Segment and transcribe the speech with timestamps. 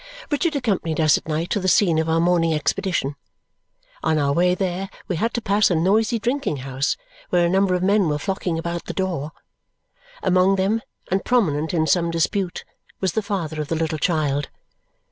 [0.31, 3.15] Richard accompanied us at night to the scene of our morning expedition.
[4.01, 6.97] On our way there, we had to pass a noisy drinking house,
[7.29, 9.31] where a number of men were flocking about the door.
[10.23, 12.63] Among them, and prominent in some dispute,
[12.99, 14.49] was the father of the little child.